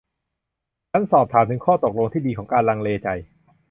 [0.91, 3.07] ฉันสอบถามถึงข้อตกลงที่ดีของการลังเลใจ